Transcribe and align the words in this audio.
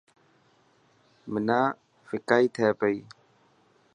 حنا 1.31 1.59
ڦڪائي 2.07 2.45
تي 2.55 2.65
پئي. 2.79 2.97